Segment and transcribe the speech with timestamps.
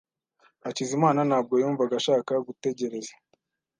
[0.63, 3.13] Hakizimana ntabwo yumvaga ashaka gutegereza.